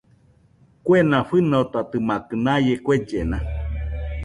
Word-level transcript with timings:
Kuena 0.83 1.17
fɨnotatɨmakɨ 1.29 2.33
naie 2.45 2.73
kuellena 2.85 3.37